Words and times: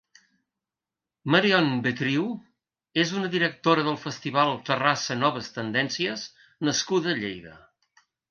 Marion 1.35 1.67
Betriu 1.87 2.23
és 3.03 3.11
una 3.19 3.29
directora 3.35 3.85
del 3.89 3.99
festival 4.07 4.55
Terrassa 4.71 5.19
Noves 5.21 5.51
Tendències 5.61 6.25
nascuda 6.71 7.13
a 7.15 7.17
Lleida. 7.23 7.55